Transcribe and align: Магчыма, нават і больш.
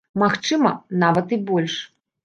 Магчыма, 0.21 0.71
нават 1.05 1.39
і 1.39 1.43
больш. 1.51 1.81